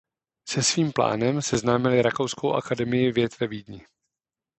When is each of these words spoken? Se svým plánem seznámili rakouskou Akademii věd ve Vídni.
Se 0.49 0.63
svým 0.63 0.91
plánem 0.91 1.41
seznámili 1.41 2.01
rakouskou 2.01 2.53
Akademii 2.53 3.11
věd 3.11 3.39
ve 3.39 3.47
Vídni. 3.47 3.85